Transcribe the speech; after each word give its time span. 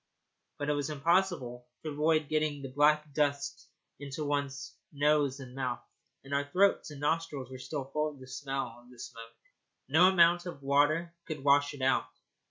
But 0.57 0.67
it 0.67 0.73
was 0.73 0.89
impossible 0.89 1.67
to 1.83 1.89
avoid 1.91 2.27
getting 2.27 2.63
the 2.63 2.69
black 2.69 3.13
dust 3.13 3.67
into 3.99 4.25
one's 4.25 4.73
nose 4.91 5.39
and 5.39 5.53
mouth, 5.53 5.83
and 6.23 6.33
our 6.33 6.49
throats 6.51 6.89
and 6.89 6.99
nostrils 6.99 7.51
were 7.51 7.59
still 7.59 7.83
full 7.85 8.09
of 8.09 8.19
the 8.19 8.25
smell 8.25 8.79
of 8.79 8.89
the 8.89 8.97
smoke. 8.97 9.35
No 9.87 10.05
amount 10.07 10.47
of 10.47 10.63
water 10.63 11.13
would 11.29 11.43
wash 11.43 11.75
it 11.75 11.83
out. 11.83 12.09